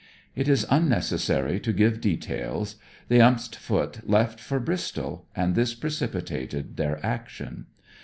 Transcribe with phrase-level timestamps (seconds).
[0.35, 2.77] It is unnecessary to give details.
[3.07, 7.67] The st Foot left for Bristol, and this precipitated their action.